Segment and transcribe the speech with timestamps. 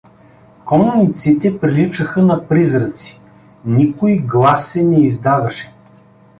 [0.65, 3.19] Конниците приличаха на призраци,
[3.65, 5.73] никой глас се не издаваше.